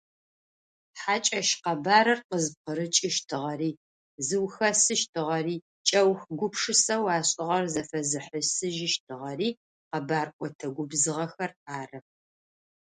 Хьакӏэщ 0.99 1.49
къэбарыр 1.63 2.19
къызпкъырыкӏыщтыгъэри 2.27 3.71
зыухэсыщтыгъэри, 4.27 5.55
кӏэух 5.87 6.19
гупшысэу 6.37 7.05
ашӏыгъэр 7.17 7.65
зэфэзыхьысыжьыщтыгъэри 7.73 9.49
къэбарӏотэ 9.89 10.67
губзыгъэхэр 10.75 11.51
ары. 11.79 11.99